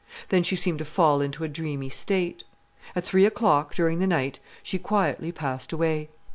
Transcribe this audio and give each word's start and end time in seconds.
Then 0.29 0.41
she 0.41 0.55
seemed 0.55 0.79
to 0.79 0.85
fall 0.85 1.21
into 1.21 1.43
a 1.43 1.47
dreamy 1.47 1.89
state. 1.89 2.43
At 2.95 3.05
three 3.05 3.23
o'clock, 3.23 3.75
during 3.75 3.99
the 3.99 4.07
night, 4.07 4.39
she 4.63 4.79
quietly 4.79 5.31
passed 5.31 5.71
away. 5.71 6.09